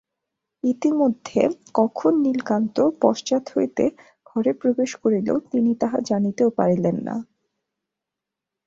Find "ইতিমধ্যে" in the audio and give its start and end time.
0.63-1.41